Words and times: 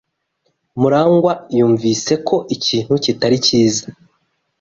Murangwa 0.79 1.33
yumvise 1.57 2.13
ko 2.27 2.35
ikintu 2.55 2.93
kitari 3.03 3.37
cyiza. 3.45 3.83